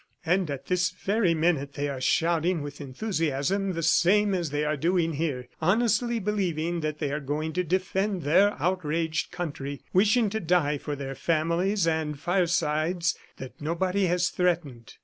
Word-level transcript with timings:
"And 0.25 0.49
at 0.49 0.65
this 0.65 0.89
very 0.89 1.35
minute, 1.35 1.73
they 1.73 1.87
are 1.87 2.01
shouting 2.01 2.63
with 2.63 2.81
enthusiasm 2.81 3.73
the 3.73 3.83
same 3.83 4.33
as 4.33 4.49
they 4.49 4.65
are 4.65 4.75
doing 4.75 5.13
here, 5.13 5.47
honestly 5.61 6.17
believing 6.17 6.79
that 6.79 6.97
they 6.97 7.11
are 7.11 7.19
going 7.19 7.53
to 7.53 7.63
defend 7.63 8.23
their 8.23 8.59
outraged 8.59 9.31
country, 9.31 9.83
wishing 9.93 10.31
to 10.31 10.39
die 10.39 10.79
for 10.79 10.95
their 10.95 11.13
families 11.13 11.85
and 11.85 12.19
firesides 12.19 13.15
that 13.37 13.61
nobody 13.61 14.07
has 14.07 14.29
threatened." 14.29 14.95